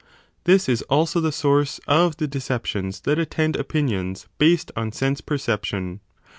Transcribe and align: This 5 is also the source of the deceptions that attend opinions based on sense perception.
This 0.45 0.65
5 0.65 0.73
is 0.73 0.81
also 0.89 1.19
the 1.19 1.31
source 1.31 1.79
of 1.87 2.17
the 2.17 2.25
deceptions 2.27 3.01
that 3.01 3.19
attend 3.19 3.55
opinions 3.55 4.27
based 4.39 4.71
on 4.75 4.91
sense 4.91 5.21
perception. 5.21 5.99